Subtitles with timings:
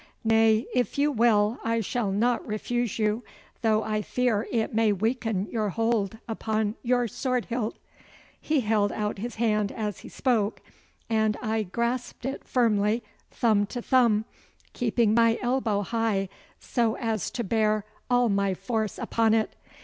[0.23, 3.23] Nay, if you will I shall not refuse you,
[3.61, 7.77] though I fear it may weaken your hold upon your sword hilt.'
[8.41, 10.59] He held out his hand as he spoke,
[11.07, 14.25] and I grasped it firmly, thumb to thumb,
[14.73, 16.29] keeping my elbow high
[16.59, 19.53] so as to bear all my force upon it.